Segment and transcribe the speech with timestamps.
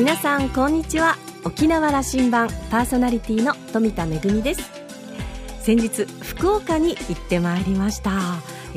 [0.00, 1.18] 皆さんこんにちは。
[1.44, 4.70] 沖縄羅針盤パーソナリティの富田恵です。
[5.60, 8.10] 先日福岡に行ってまいりました。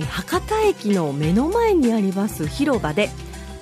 [0.10, 3.10] 博多駅の目の前にあります広場で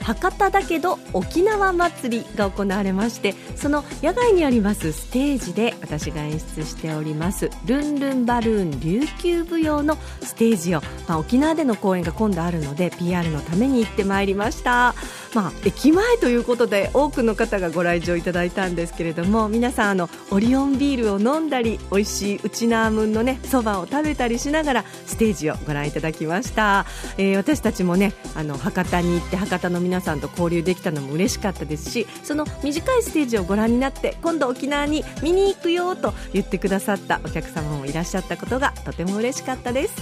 [0.01, 14.95] 博多だけど沖縄祭りが行われましてその野外にありますステージで私が演出しておりますルンルンバルーン琉球舞踊のステージを、まあ、沖縄での公演が今度あるので PR のために行ってまいりました、
[15.33, 26.85] まあ、駅前ということで多くの方がご来場いただいたんですけれども皆さんあのオリオンビールを飲んだり美味しいうちなーむんのねそばを食べたりしながらステージをご覧いただきました、
[27.17, 39.95] えー、私たちもねあの博多に行って博多の皆皆さんと交流できたのも嬉しかったですしその短いステージをご覧になって今度沖縄に見に行くよと言ってくださったお客様もいらっしゃったことがとても嬉しかったです。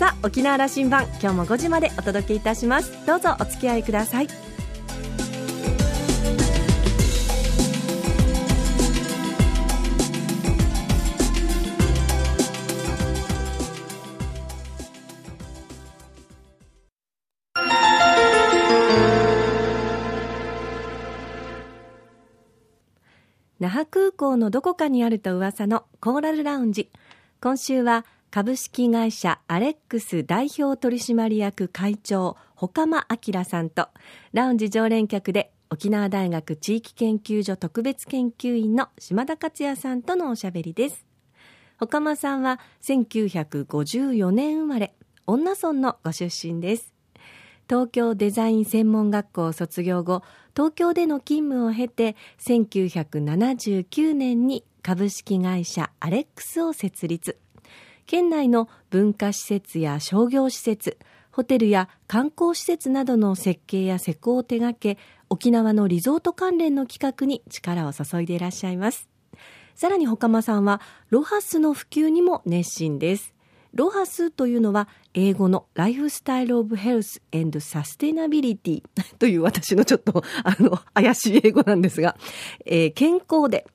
[0.00, 3.06] さあ沖縄羅針盤今日も5時までお届けいたします。
[3.06, 4.26] どうぞお付き合いください。
[23.62, 26.90] 那覇空港のどこかにあると噂のコーラルラウンジ
[27.40, 33.86] 今週は株式会社アレックス代表取締役会長岡間明さんと
[34.32, 41.06] ラウンジ常連客で沖縄大学地域研究所特別研究員の島田克也さんとのおしゃべりです。
[41.80, 44.92] 岡間さんは1954年生まれ
[45.28, 46.92] 女村のご出身です。
[47.68, 50.22] 東京デザイン専門学校を卒業後
[50.54, 57.38] 東京での勤務を経て1979年に株式会社アレックスを設立。
[58.06, 60.98] 県内の文化施設や商業施設
[61.30, 64.98] ホテルや観光施設などの設計や施工を手掛け
[65.30, 69.08] 沖縄のリゾート関連の企画に力を注いでいらっしゃいます。
[69.74, 73.32] さらにほかまさんはロハスの普及にも熱心です。
[73.74, 78.82] ロハスというのは英語の lifestyle of health and sustainability
[79.18, 82.16] という私のちょっと あの怪しい英語なんですが、
[82.66, 83.66] えー、健康で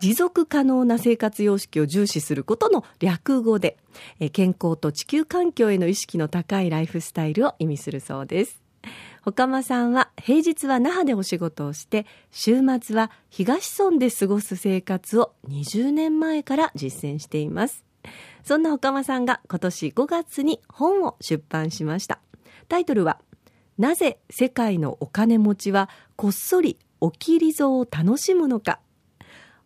[0.00, 3.78] 持続可能な生活様式を重視することの略語で、
[4.20, 8.62] えー、健康と地球環境への意識の高いライフスタイルを意味するそうです。
[9.24, 17.87] 岡間さんは平日は那覇でお仕事をして週末は東村で過ごす生活を20年前から実践しています
[18.44, 22.20] そんな岡間さんが今年5月に本を出版しました。
[22.68, 23.20] タイトルは、
[23.76, 28.80] なぜ世界のお金持ちはこっそりおきりぞを楽しむのか。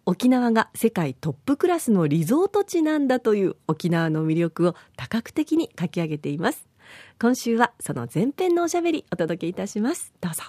[0.05, 6.67] 沖縄が世界トップクラスのリゾート地なんだという沖縄の魅力を多角的に書き上げています。
[7.21, 10.13] 今週はその前編のおしゃべりお届けいたします。
[10.21, 10.43] どうぞ。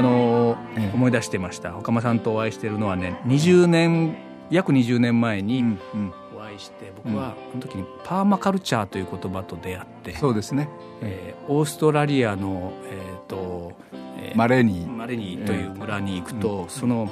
[0.00, 1.76] あのーええ、思い出してました。
[1.76, 4.16] 岡間さんとお会いしているのはね20年
[4.50, 5.78] 約20年前に
[6.34, 10.68] お会いして、僕はその時にパーマカルチャーという言葉と出会ってそうですね、
[11.02, 13.72] えー、オーストラリアの、えーと
[14.18, 17.10] えー、マレニーマレニーという村に行くと、その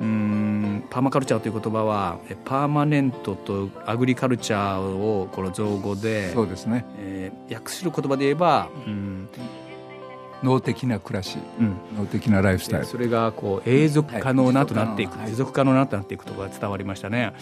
[0.00, 9.28] うんパーマカルチャーという言葉はパーマネントとアグリカルチャーをこの造語でそうですね、えー、訳する言葉で言えば、うん
[10.42, 12.86] 脳的な暮らし、うん、脳的なライフスタイル。
[12.86, 17.34] それがこう永続可能なとなっていく、はい、持続可能なとなっていくとか伝わりましたね。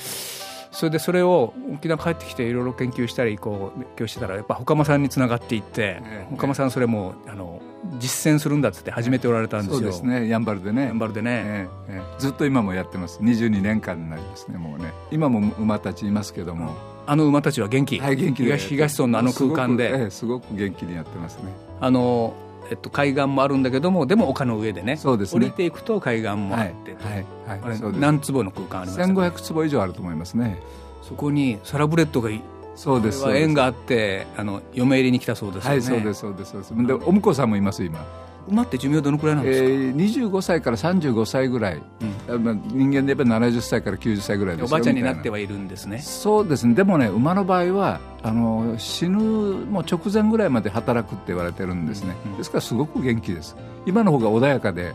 [0.72, 6.00] それでそれを沖縄帰ってきていろいろ研究したりこう勉強してたらやっぱほかまさんにつながっていって、
[6.30, 7.60] ほかまさんそれもあの
[7.98, 10.28] 実践するんだっつって始めておられたんですよ、そうですね。
[10.28, 10.86] やんばるでね。
[10.86, 12.00] やんばるでね、ええ。
[12.00, 13.18] えずっと今もやってます。
[13.20, 14.92] 22年間になりますねもうね。
[15.10, 16.76] 今も馬たちいますけども。
[17.06, 21.52] あの馬たちは元気、はい、元気東東村のあの空間で、ええ、すごく元気にやってますね。
[21.80, 22.34] あの
[22.70, 25.44] えっと、海岸もあるんだけどもでも丘の上でねそうですね。
[25.44, 26.94] 降りていくと海岸もあって。
[26.94, 30.58] はいはいはい、何坪の空間ありますか、ね、1500坪以上あると思いますね。
[31.02, 32.30] そこにサラブレッドが
[32.76, 35.76] そうです縁があってあの嫁入りに来たそうですよね。
[35.76, 36.86] はいそうですそうですそうです。
[36.86, 38.06] でお婿さんもいます今
[38.50, 41.82] 馬って寿命どのくらいなんですか、えー、25歳から35歳ぐらい、
[42.28, 45.12] うん、まあ、人間で言えば70歳から90歳ぐらいですおばあちゃんにな。
[45.12, 45.98] ってはいるんですね。
[46.00, 46.74] そうですね。
[46.74, 53.56] でもね馬の場合はあの死ぬもう直前ぐらいまで働くって言われてるんですね、うんうん、ですからすごく元気です。
[53.86, 54.94] 今の方が穏やかで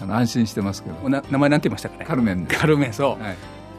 [0.00, 1.08] あの安心してますけど。
[1.08, 2.04] 名前なんて言いましたかね？
[2.04, 3.36] カルメンカルメンそう、はい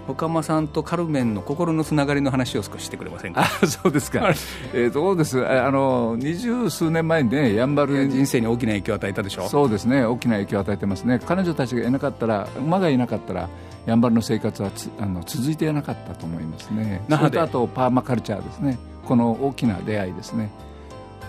[0.07, 3.41] 岡間さんとカルメンの心のつながりの話を少ししてくれませんか？
[3.41, 4.29] あそうですか、
[4.73, 5.45] えー、どうです。
[5.45, 9.47] あの二十数年前にねやんばる人生に大きな影響を与えたでしょ？
[9.47, 10.05] そうですね。
[10.05, 11.19] 大きな影響を与えてますね。
[11.25, 13.49] 彼女たちがいなかったら馬がいなかったら
[13.85, 17.03] やんばるの生活はあの続いていなかったと思いますね。
[17.07, 18.77] 那覇であとパーマカルチャーですね。
[19.05, 20.49] この大きな出会いですね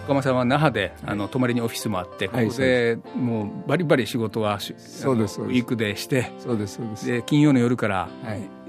[0.05, 7.07] 岡間さんは那覇であの泊まりにオフィスもあって、ここでもうバリバリ仕事はそうですウィークでしてそうですそうです。
[7.07, 8.09] で金曜の夜から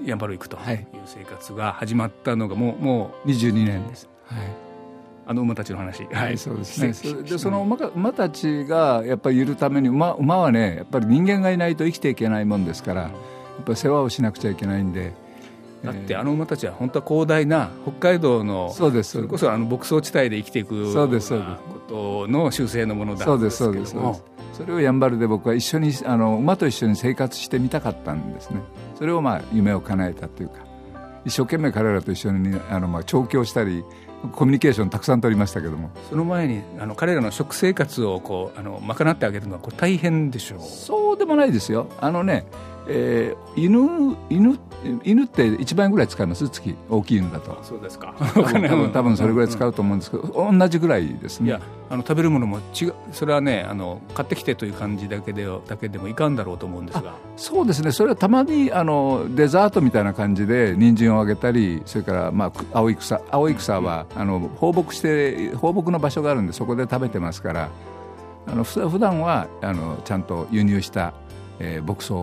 [0.04, 0.74] やんばる行くとい。
[0.74, 4.10] う生活が始まったのがもうもう22年です。
[4.26, 4.48] はい。
[5.28, 7.24] あの馬たちの話、はい、そうですね。
[7.24, 13.10] で、その馬馬たちがやっぱりいるために馬馬はね、やっぱり人間がいないと生きていけないもんですから、や
[13.62, 15.14] っぱり世話をしなくちゃいけないんで。
[15.86, 21.50] だってあの馬たちは本当は広大な北海道のそうですそれこそあの牧草地帯で生きていくそうですそうです。
[21.88, 23.96] ことの習性のものだそうですそうです。
[24.54, 28.62] それをやんばるで僕は一緒にあの馬と一緒に生活してみたかったんですね。
[28.98, 30.66] それをまあ夢を叶えたというか。
[31.26, 33.84] 一生懸命彼らと一緒にあのまあ調教したり
[34.34, 35.90] コミュニケーションたくさん取りましたけども。
[36.10, 40.60] その前にあの彼らの食生活をこうあの賄ってあげるのはこれ大変でしょう？
[40.62, 41.88] そうでもないですよ。
[42.00, 42.46] あのね
[42.88, 44.60] えー、犬犬
[45.04, 46.48] 犬って1万円ぐらい使います？
[46.50, 46.76] 月。
[46.90, 47.58] 大きい犬だと。
[47.64, 48.14] そうですか。
[48.34, 51.48] 多分多分それぐらい使うと思うんですけど、うん、同じぐらいですね。
[51.48, 51.60] いや
[51.90, 52.94] あの食べるものも違う。
[53.12, 57.14] それはねあの買ってきてという感じだけでだけでもいかんだろうと思うんですが。
[57.38, 57.92] そうですね。
[57.92, 67.70] それはたまにあのデザートみたいな感じで人参をあげたりそれから、まあ、青い草青い草は、うん、あの放牧して放牧の場所があるんでそこで食べてますから。
[68.48, 71.14] あの普段はあのちゃんと輸入した
[71.60, 72.14] えー、牧草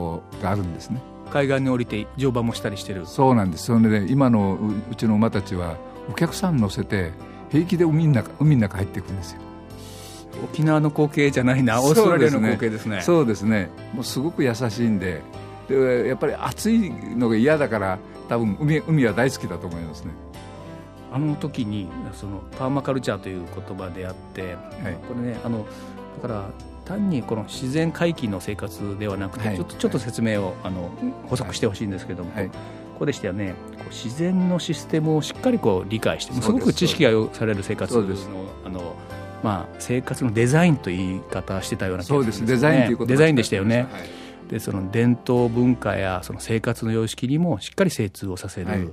[0.43, 1.01] があるんですね。
[1.31, 3.07] 海岸に降りて乗馬もしたりしてる。
[3.07, 3.65] そうなんです。
[3.67, 4.59] それで、ね、今の
[4.91, 5.77] うちの馬たちは
[6.11, 7.13] お客さん乗せて
[7.51, 9.41] 平気で海の中海の中入っていくんですよ。
[10.45, 11.81] 沖縄の光景じゃないな。
[11.83, 13.01] オーストラリアの光景ですね。
[13.03, 13.71] そうですね。
[13.95, 15.23] もうすごく優しいんで。
[15.69, 17.99] でやっぱり暑いのが嫌だから
[18.29, 20.13] 多分海海は大好きだと思いますね。
[21.13, 25.67] あの時にそのパーマカルチャーという言葉であって、はい、これねあの
[26.23, 26.51] だから
[26.85, 30.91] 単にこの自然回帰の生活ではなくて、はい、ちょっとちょっと説明をあの
[31.29, 32.55] 補足してほしいんですけども、はい、こ
[33.01, 36.53] こでしたよねこう自然のシステムをしっかりこう理解してす。
[36.53, 38.05] ごく知識がされる生活の
[38.65, 38.97] あの、
[39.43, 42.47] まあ、生活のデザインという言い方してたような気がするんですね。
[42.47, 43.87] デザインということデザインでしたよね。
[44.49, 48.79] でその伝統文化やその生活の様式にもしっかり精通をさせる、はい。
[48.79, 48.91] はい、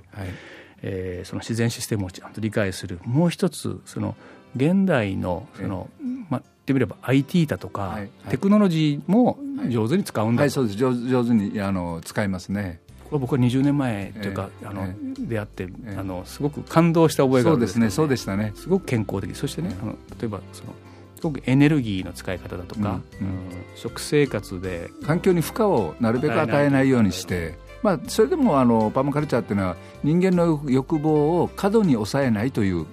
[0.83, 2.99] えー、その自然システムをちゃんと理解する。
[3.03, 4.15] もう一つその
[4.55, 5.89] 現代のその、
[6.29, 7.99] まあ、ってみれば IT だとか、
[8.29, 9.39] テクノロジーも
[9.69, 10.77] 上手に使うんだ、はい、そうです。
[10.77, 12.79] 上上手にあの使いますね。
[13.09, 18.51] これ僕は20年前というか、えー、あの、えー、出会って、えー、あのすごく感動した覚えがあるんですそうですねそうでしたね。
[18.55, 19.35] すごく健康的。
[19.35, 20.73] そしてね、あの例えばその
[21.15, 23.39] すごくエネルギーの使い方だとか、うんうん、
[23.75, 32.85] 食生活で環境に負荷をなるべく与えないようにして、まあ、それでもあのパーマカルチャーっていうのは人間の欲望を過度に抑えないという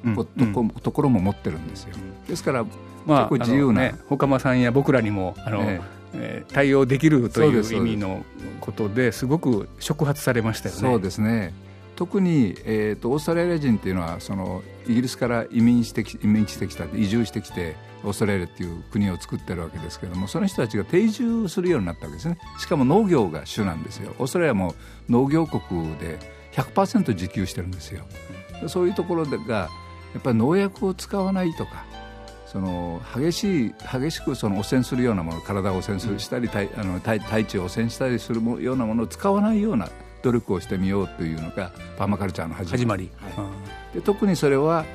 [0.82, 1.94] ところも持ってるんですよ。
[2.28, 2.64] ですから
[3.06, 5.80] まあ、結構自由な、ね、岡間さんや僕らにもあの、え
[6.14, 6.44] え。
[6.46, 8.24] ー、対応できるという意味の
[8.60, 10.80] ことですごく触発されましたよね。
[10.80, 11.54] そうですね。
[11.94, 17.74] 特に、えーと、オーストラリア人っていうのはそのイギリスから移民してき移民してきた移住してきて
[18.04, 22.38] オーストラリアっていう国を作ってるわけですけどもその人たちが定住するようになったわけですね。
[22.58, 24.14] しかも農業が主なんですよ。
[24.18, 24.74] オーストラリアも
[25.08, 26.18] 農業国で
[26.52, 28.04] 100%自給してるんですよ。
[28.68, 29.68] そういうところがや
[30.18, 31.84] っぱり農薬を使わないとか
[32.56, 39.90] その激しい激しくその汚染するようなもの体を汚染するしたり、あの大地を汚染したりするようなものを使わないような
[40.22, 43.10] 努力をしてみようというのがパーマカルチャーの始まり。
[43.20, 43.46] は
[43.92, 44.86] い、で特にそれは、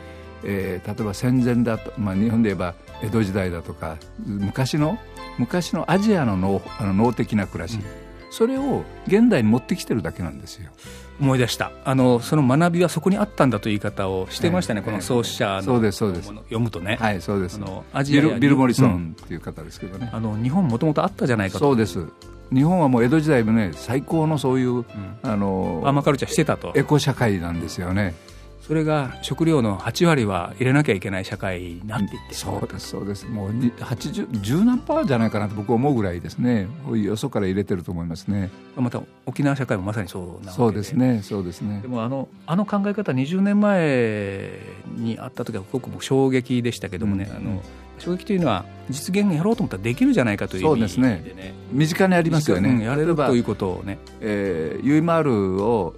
[0.43, 4.97] えー、例えば戦前だと、まあ、日本で言えば江戸時代だとか昔の
[5.37, 7.83] 昔のアジアの脳あの脳的な暮らし、うん、
[8.31, 10.71] それを現代に持ってきてるだけなんですよ。
[11.19, 11.71] 思い出した。
[11.85, 16.29] あのその学びはそこにあったんだという言い方をしてましたね、この創始者のそうですそうです。
[16.29, 16.97] 読むとね。
[16.99, 17.57] はいそうです。
[17.57, 21.65] あのアジアビルビル・モリソンっていう方ですけどね、あの日本もともとあったじゃないかと。
[21.65, 22.07] そうです。
[22.51, 24.83] 日本はもう江戸時代もね最高のそういう、
[25.21, 26.73] あのアーマカルチャーしてたと。
[26.75, 28.15] エコ社会なんですよね
[28.61, 33.25] それが食料の8割は入れなきゃいけない社会になっていってそうですそうです。
[33.25, 36.67] もう80何パーじゃないかなと僕は思うぐらいですね。
[36.93, 38.51] よそから入れてると思いますね。
[38.75, 41.81] また沖縄社会もまさにそうなそうですねそうですね。
[41.81, 44.59] でもあのあの考え方20年前
[44.95, 47.61] にあった時はすごく衝撃でしたけどもね、うん、あの
[48.01, 51.53] 衝撃というのは実現やろうと思ったらできるじゃないかという意味で、ね、そうですね。
[51.71, 55.95] 身近にありますよね、うん、やれるということをね、えー、ユイマールを、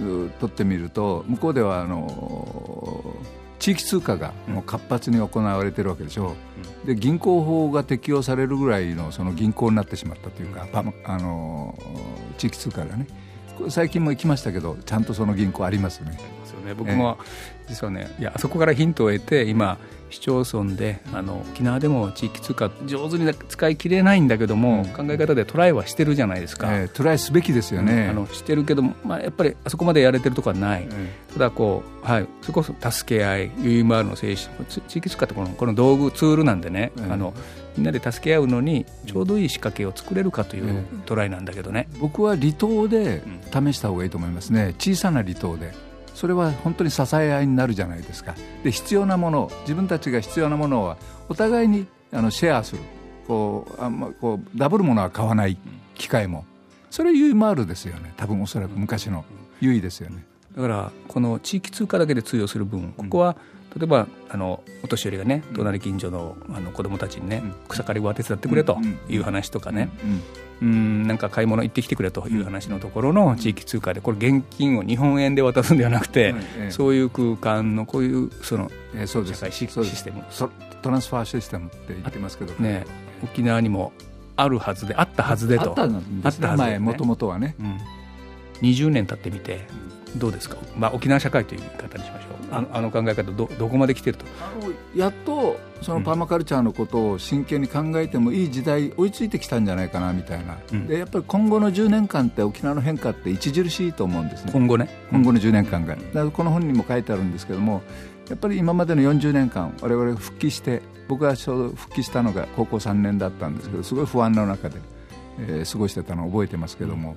[0.00, 3.16] うん、取ってみると向こうではあの
[3.58, 6.36] 地域通貨がもう活発に行われてるわけでしょ
[6.84, 10.68] う、で銀行法が適用されるぐらいのその銀行になってしまったというか、
[11.04, 11.76] あの
[12.36, 13.06] 地域通貨がね。
[13.70, 16.16] 最近も行きましたけどちゃんとその銀行ありますね
[16.68, 16.74] ね。
[16.74, 17.18] 僕も
[17.68, 19.78] 実はねいやそこからヒントを得て今
[20.10, 37.34] 市町村であの沖縄でも地域通貨上手に使い切れないんだけども、うん、考え方でトライはしてるじゃないですか、えー、トライすべきですよね、うん、あのしてるけど、まあ、やっぱりあそこまでやれてるとこはない、えー、ただこう、はい、それこそ助け合い UMR の精神地域通貨ってこのこの道具ツールなんでね、えー、あの
[37.76, 43.22] みんなで助け合うのにちょうどいい仕掛けを作れるかというトライなんだけどね、僕は離島で
[43.52, 44.74] 試した方がいいと思いますね。
[44.80, 45.87] 小さな離島で。
[46.18, 48.34] それは本当に支え合いになるじゃないですか。
[48.64, 50.96] で必要なもの自分たちが必要なものは
[51.28, 52.82] お互いにあのシェアする。
[53.28, 55.56] こうあんまこうダブルものは買わない
[55.94, 56.44] 機会も。
[56.90, 58.14] それユイマールですよね。
[58.16, 59.24] 多分おそらく昔の。
[59.60, 60.24] ユイですよね。
[60.56, 63.36] だからこの地域通貨だけで通用する分ここは、
[63.76, 69.88] 例えばあのお年寄りがね隣近所のあの子供たちにね、草刈りは手伝ってくれという話とかね、
[70.60, 76.34] うんなんか買い物行ってきてくれという話のところの地域通貨でこれ現金を日本円で渡すんではなくて、
[76.70, 78.70] そういう空間のこういうその
[79.06, 80.24] 社会システム。
[80.80, 82.84] トランスファーシステムって言ってますけどね。
[83.22, 83.92] 沖縄にも
[84.36, 85.70] あるはずであったはずでと。
[85.70, 87.78] あったんです、ね、前もともとはね、うん、
[88.62, 89.66] 20年経ってみて
[90.16, 94.24] どうですか、まあ、沖縄社会という言い方にしましょうあのあの考え方どどこまで来てると。
[94.94, 104.52] やっとそのパーマカルチャーのことを真剣に考えてもいい時代追いついてきたんじゃないかなみたいな、うん、でやっぱり今後の10年間って沖縄の変化って著しいと思うんですね。
[104.52, 104.88] 今後ね。
[105.10, 107.82] 今後の10年間が、だからこの本にも書いてあるんですけども
[108.28, 114.78] やっぱり今までの40年間我々復帰して僕がちょうど復帰したのが高校3年だったんですけどすごい不安の中で、
[115.38, 117.16] えー、過ごしてたのを覚えてますけども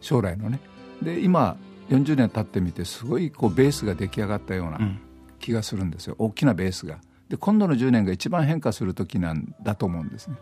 [0.00, 0.60] 将来のね。
[1.02, 1.56] で今
[1.88, 4.78] 40年経ってみてすごいこうベースが出来上がったような
[5.38, 6.98] 気がするんですよ、大きなベースが。
[7.28, 10.36] で今度の10年が一番変化する時なんだと思うんですね。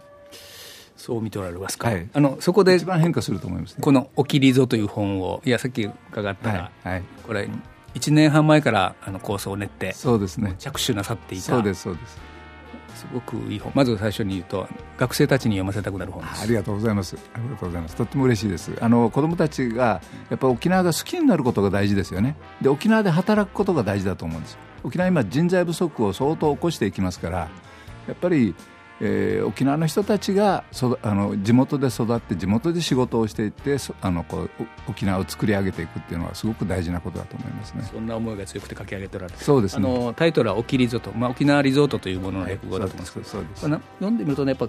[0.96, 7.48] そう見ておられますか、はい、あのそこで一番変化すると思います、ね、この「おきりぞ」という本をいやさっき伺ったら、はいはい、これ
[7.94, 10.54] 1年半前からあの構想を練ってそうですね。
[10.58, 11.44] 着手なさっていた。
[11.44, 12.31] そうですそうです
[12.94, 13.72] すごくいい本。
[13.74, 14.68] まず最初に言うと
[14.98, 16.42] 学生たちに読ませたくなる本です。
[16.42, 17.16] ありがとうございます。
[17.34, 17.96] ありがとうございます。
[17.96, 18.72] とっても嬉しいです。
[18.80, 22.36] あの子どもたちがやっぱ沖縄が好きになることが大事ですよね。
[22.60, 24.58] で沖縄で働くことが大事だと思うんです。
[24.84, 27.48] 沖縄今人材不足を相当起こしていきますから
[28.08, 28.54] やっぱり
[29.04, 34.50] えー、沖縄の人たちがそあの地元で育って地元で仕事をしていってあのこう
[34.88, 37.82] 沖縄を作り上げていくっていうのはすごく大事なことだと思いますね。
[37.92, 43.26] そんな思いが強くて書き上げておられてそうです、ね、あのタイトルは「沖リゾート」まあ、沖縄リゾートというものの略語だと思うんですけど、
[43.66, 44.68] 読んでみるとねやっ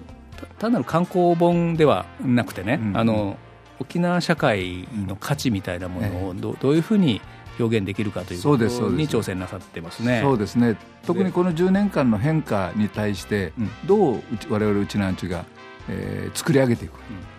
[0.58, 3.36] 単なる観光本ではなくてね、うん、あの
[3.78, 7.20] 沖縄社会の価値みたいなものをど,、どういうふうに
[7.58, 10.20] 表現できるかということに挑戦なさってますね。
[10.22, 10.76] そうですね。
[11.06, 13.52] 特にこの10年間の変化に対して
[13.86, 15.44] どう我々うちなんちが、
[15.88, 16.92] えー、作り上げていく、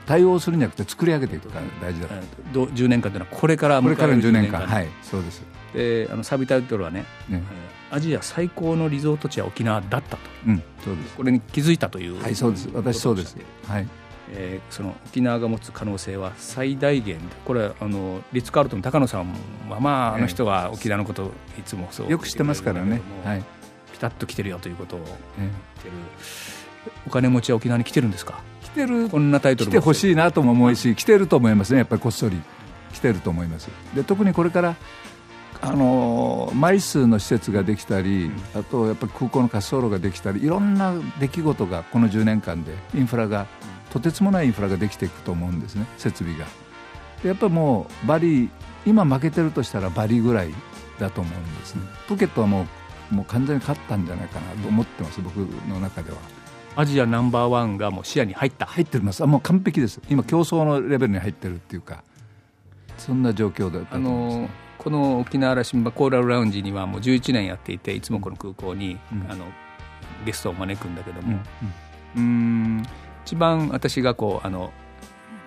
[0.05, 2.07] 対応するんじゃなくて作り上げていくが大事だ
[2.53, 4.62] と、10年間というのはこれからこれからの10年間。
[4.62, 5.43] はいそうです。
[5.74, 7.43] であのサビタイトルはねね、
[7.91, 10.17] アジア最高のリゾート地は沖縄だったと、
[10.48, 11.15] うん、そうです。
[11.15, 12.69] これに気づいたというはいそうです。
[12.74, 13.36] 私そうです。
[13.67, 13.88] はい
[14.32, 19.27] えー、その沖縄が持つ可能性は最大限これあのリッツ・カールトン高野さん
[19.70, 23.44] はまああの人は沖縄のことをいつもそうよく知ってますからね、はい、
[23.94, 25.51] ピタッと来てるよということを言っ
[25.82, 25.91] てる、
[27.08, 28.39] お金持ちは沖縄に来てるんですか？
[28.63, 31.79] 来てるこんなタイトル来てほしいなとも思うし来てると思いますね。
[31.79, 32.41] やっぱりこっそり。
[32.94, 33.67] 来てると思います。
[33.94, 34.75] で特にこれから
[35.62, 43.48] あの枚数の施設ができたり、あとやっぱり空港の滑走路ができたりいろんな出来事がこの10年間でインフラが
[43.96, 46.46] とてつもないインフラができていくと思うんですね設備が。
[47.24, 48.50] でやっぱりもうバリー
[48.86, 50.54] 今負けてるとしたらバリーぐらい
[51.00, 51.82] だと思うんですね。
[52.06, 52.68] プケットはも
[53.12, 56.18] うもう完全に勝ったんじゃないかなと思ってます僕の中では。
[56.75, 58.66] アジアナンバーワンがもう視野に入った。
[58.66, 59.25] 入ってます。
[59.25, 60.02] もう完璧です。
[60.10, 62.04] 今競争のレベルに入ってるっていうか
[62.98, 69.46] そんな状況だったと思います、ね、この沖縄羅針盤コーラルラウンジにはもう11年やっていていつもこの空港に、うん、あの
[70.25, 71.40] ゲストを招くんだけども、
[72.18, 72.25] うん、う
[72.82, 72.84] ん
[73.25, 74.72] 一番私がこうあの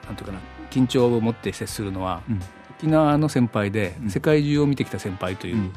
[0.07, 2.41] なんていうかな緊張を持って接するのは、うん、
[2.79, 5.71] 沖縄の先輩で、うん、世界中を見てきた先輩という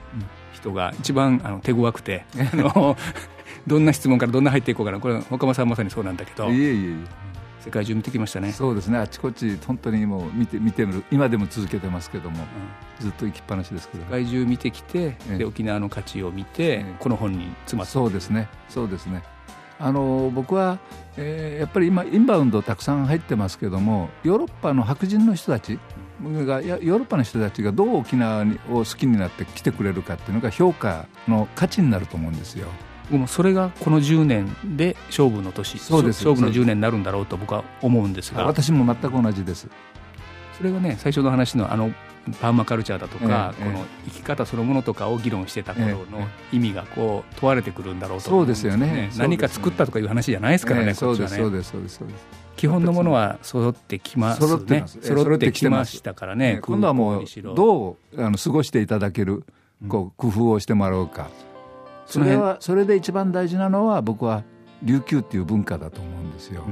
[0.53, 2.98] 人が一番あの手強くて、あの
[3.67, 6.96] どんな質問からどんな入っていこうかなこれ岡間さんまさにそうなんだけどいえいえ
[7.62, 8.51] 世界中見てきましたね。
[8.51, 8.98] そうですね。
[8.98, 12.43] あちこち本当にもう見て見てる今でも続けてますけども、
[13.00, 14.03] うん、ずっと行きっぱなしですけど。
[14.05, 17.93] 世界中見てきて、で沖縄の価値を見て、この本に詰まって。
[17.93, 18.50] そうですね。
[18.67, 19.22] そうですね
[19.81, 20.79] あの僕は、
[21.17, 25.79] えー、やっぱり今インバウンドたくさん入ってますけどもヨーロッパの白人の人たち
[26.21, 32.67] がヨーロッパの人たちがどう沖縄を好きになって来てくれるかっていうのが評価の価値になると思うんですよ。
[33.09, 36.25] もそれがこの10年で勝負の年そうです。
[36.25, 38.45] 勝負の10年になるんだろうと僕は思うんですが。
[38.45, 39.67] 私も全く同じです。
[40.57, 41.91] それがね最初の話のあの
[42.40, 49.10] パーマカルチャーだとか、この生き方そのものとかを議論してた頃の意味がこう問われてくるんだろうとそうですよね。
[49.18, 52.28] 何か作ったとかいう話じゃないですからね、そうですそうですそうですそうです。
[52.58, 54.48] 基本のものは揃ってきますね。
[55.01, 57.25] 揃ってきましたからね今度はもう
[57.56, 59.44] どうあの過ごしていただける
[59.88, 61.30] こう工夫をしてもらおうか、
[62.06, 64.44] それはそれで一番大事なのは僕は
[64.84, 66.68] 琉球っていう文化だと思うんですよ、や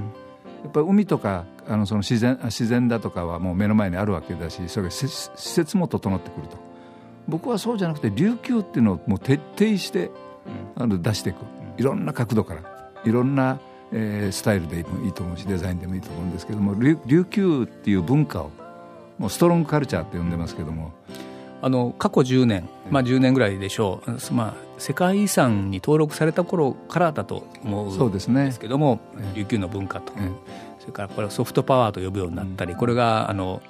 [0.67, 6.57] っぱり海とかあのその自然自然だとかはもう目の前にあるわけだしそれ施設も整ってくると。
[7.27, 10.09] 僕はそうじゃなくて琉球っていうのをもう徹底して
[10.75, 11.37] あの出していく。
[11.77, 12.61] いろんな角度から
[13.05, 13.59] いろんな、
[13.93, 18.51] えー、スタイルでもいいと思うしデザインでもいいと思うんですけども琉球っていう文化を
[19.17, 20.91] もうストロングカルチャーって呼んでますけども。
[21.61, 28.19] あの過去10年、まあ、10年ぐらいでしょう、まあ、世界遺産に登録された頃からだと思うんで
[28.51, 30.13] すけども、ね、琉球の文化と、
[30.79, 33.61] それからこれをソフトパワーと呼ぶようになったり、これがあの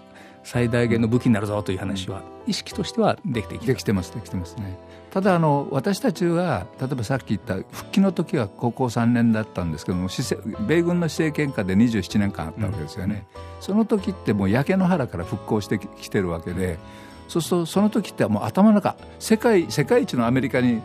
[0.43, 4.77] 最大限の武器になるぞという話は、意識としてはできてきてできてますできてますね。
[5.11, 10.07] ただあの私たちは例えばさっき言った復帰の時は高校3年だったんですけども
[10.67, 16.77] 米軍の施政権下で27年間あったわけですよね、うん、その時ってもう焼け野原から復興してきてるわけで
[17.29, 20.81] そうするとその時ってもう頭の中世界世界一のアメリカに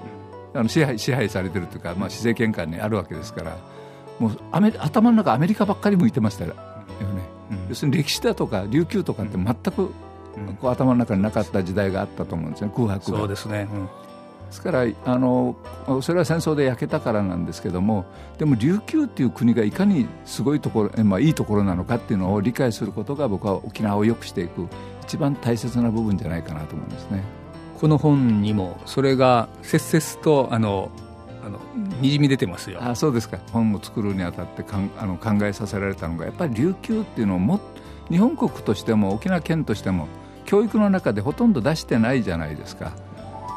[0.53, 3.57] あの支配支配されてるというか、まあ、施政権下にあるわけですから
[4.21, 6.55] もうアメ頭の中アメリカばっかり向いてましたよ。
[6.55, 6.61] ね、
[7.51, 9.73] うん、要するに歴史だとか琉球とかって全く
[10.61, 12.71] こう頭の中になかった時代があったと思うんですね。
[12.77, 13.19] 空白が。
[13.19, 13.87] そうですね、うん。
[13.87, 13.91] で
[14.53, 15.57] すからあの
[16.03, 18.05] それは戦争で焼けたからなんですけども
[18.39, 24.69] でも琉球っていう国がいかにすごいところ、まあ、いいところなのかっていうのを理解することが僕は沖縄を良くしていく
[25.07, 27.23] 一番大切な部分じゃないかなと思うんですね。
[27.79, 30.91] この本にもそれが切々とあの
[31.45, 31.61] あの
[32.01, 32.79] にじみ出てますよ。
[32.83, 33.39] あそうですか。
[33.53, 37.61] 本を作るにあたってかんあの考えさせられたのがやっぱり琉球っていうのをも
[38.09, 40.09] 日本国としても沖縄県としても
[40.47, 42.93] 教育の中でほとんど出してないじゃないですか。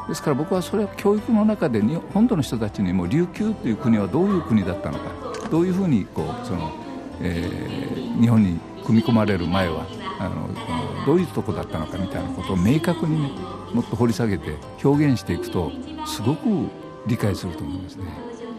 [0.08, 1.82] ですから僕はそれは教育の中で
[2.14, 5.04] 本土の人たちにも琉球という国はどういう国だったのか
[5.50, 6.72] どういうふうにこうその、
[7.20, 9.86] えー、日本に組み込まれる前は
[10.18, 10.48] あの
[11.06, 13.30] どういうとこだったのかみたいなことを明確にね
[13.72, 15.70] もっと掘り下げて表現していくと
[16.06, 16.48] すごく
[17.06, 18.04] 理解すると思いますね。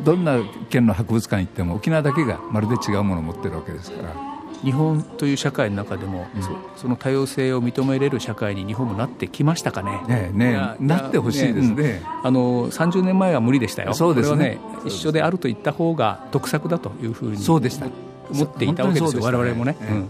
[0.04, 4.30] どんな県の博物館行っても沖縄だけがまるで違うものを持ってるわけですから。
[4.64, 6.44] 日本という社会の中でも、うん、
[6.76, 10.02] その多様性を認めれる社会に日本もなってきましたかね？
[10.06, 14.38] ねねなってほしいですね、ねうん、あの30年前は無理でしたよ、そうですね。
[14.38, 17.88] ね一緒であると言った方が得策だというふうにそうでした。
[18.32, 19.78] 思っていたわけですよ、われわれもね。
[19.80, 20.10] うん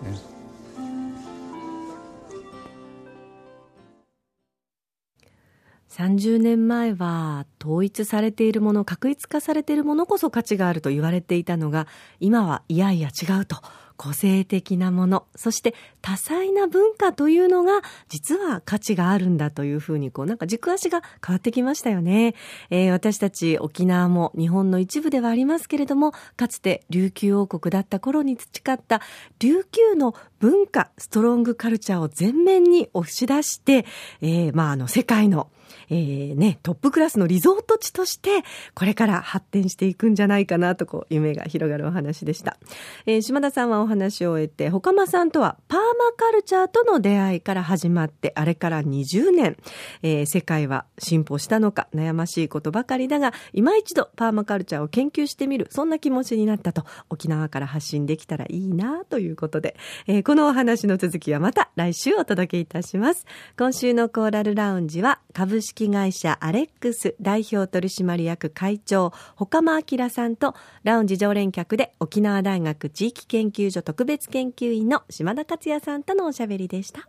[5.99, 11.87] 30年前は統一されているもの、確一化されているものこそ価値があると言われていたのが、
[12.21, 13.57] 今はいやいや違うと。
[13.97, 22.33] 個性的なもの、そして多彩な文化というのが実は価値があるんだというふうにこうなんか軸足が変わってきましたよね。
[22.69, 29.01] えー、私たち沖縄も日本の一部ではありますけれども、かつて琉球王国だった頃に培った
[29.39, 33.85] 琉球の文化、ストロングカルチャーを前面に押し出して、
[34.21, 35.49] えー、まああの世界の
[35.89, 38.43] えー、ね、トップクラスのリゾート地として、
[38.75, 42.57] これから発展していくんじゃないかなと、こう、夢が広がるお話でした。
[43.05, 49.57] えー、島田さんはお話を終えて、ほかまさんとはパーマカルチャーとの出会いから始まって、あれから20年、
[50.01, 59.75] えー、世界は進歩したのか、悩ましいことばかりだが、今一度パーマカルチャーを研究してみる、そんな気持ちになったと、沖縄から発信できたらいいな、ということで、
[60.07, 63.25] えー、このお話の続きはまた来週お届けいたします。
[63.57, 77.07] 今週のコーラルラウンジは、株式式会社アレックス代表取締役会長、岡間明さんと、ラウンジ常連客で沖縄大学地域研究所特別研究員の島田克也さんとのおしゃべりでした。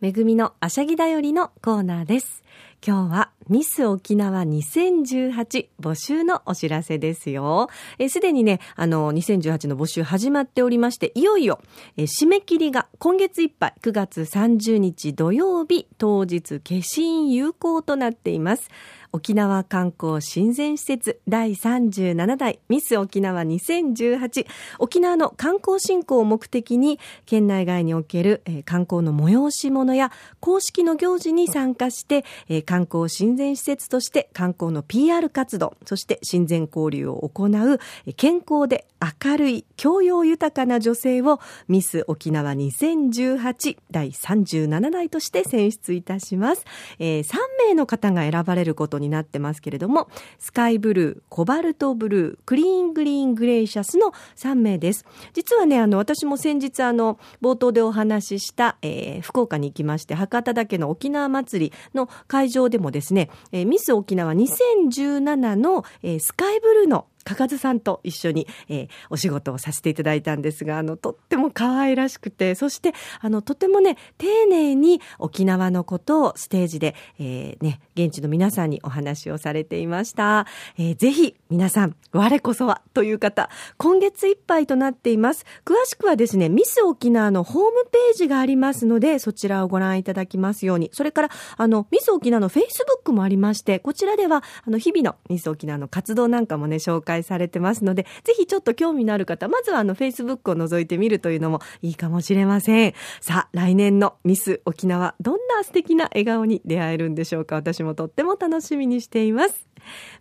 [0.00, 2.42] めぐみのあしゃぎだよりのコーナーです。
[2.86, 7.68] 今日はミス沖縄2018募集のお知らせですよ。
[8.08, 11.60] すでにね、あの、2018の募集始まっておりまして、いよいよ、
[11.98, 18.70] え締め切りが今月いっぱい9月30日土曜日当日消印有効となっています。
[19.12, 24.46] 沖縄観光親善施設第37代ミス沖縄2018
[24.78, 32.24] 沖縄の観光振興を目的に県内外における、観光の催し物や公式の行事に参加して、
[32.62, 37.78] 観光親善施設として観光の PR 活動、そして親善交流を行う
[38.16, 38.86] 健康で
[39.24, 46.64] 明るい、教養豊かな女性をミス沖縄2018第37代として選出いたします。
[46.98, 50.08] えー、3名の方が選ばれることになってますけれども、
[50.38, 55.04] スカイブルー、コバルトブルー、クリーングリーングレイシャスの3名です。
[55.32, 80.46] 実はね、あの、私も先日あの、冒頭でお話しした、えー、福岡に行きまして、博多岳の沖縄祭りの会場でもですね、えー、ミス沖縄2017の、えー、スカイブルーのかかずさんと一緒に、えー、お仕事をさせていただいたんですが、あの、とっても可愛らしくて、そして、あの、とてもね、丁寧に沖縄のことをステージで、えー、ね、現地の皆さんにお話をされていました。
[80.76, 85.44] えー、ぜひ、皆さん、我こそはという方、今月いっぱいとなっています。
[85.64, 90.90] 詳しくはですね、ミス沖縄のホームページがありますので、そちらをご覧いただきますように。
[90.92, 102.94] それから、あの、ミス沖縄のフェイスブックもありまして、こちらでは、あの、日々のミス沖縄の活動なんかもね、紹介介されてますので、ぜひちょっと興味のある方、まずはあの、Facebook を覗いてみるというのもいいかもしれません。
[103.20, 107.56] さあ、来年のミス沖縄、どんな素敵な笑顔に出会えるんでしょうか。
[107.56, 109.68] 私もとっても楽しみにしています。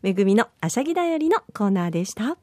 [0.01, 2.37] めぐみのあしゃぎだよりのコーナーでした。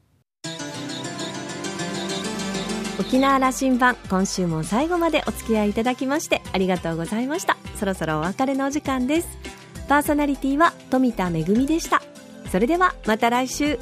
[2.99, 9.37] 沖縄羅針盤今週も最後までお付き合いいただきましてありがとうございましたそろそろお別れのお時間です
[9.87, 12.01] パーソナリティは富田恵でした
[12.51, 13.79] それではまた来週